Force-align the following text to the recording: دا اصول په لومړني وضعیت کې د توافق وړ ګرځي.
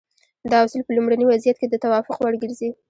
دا 0.51 0.57
اصول 0.65 0.81
په 0.85 0.91
لومړني 0.97 1.25
وضعیت 1.27 1.57
کې 1.59 1.67
د 1.69 1.75
توافق 1.83 2.15
وړ 2.19 2.33
ګرځي. 2.43 2.69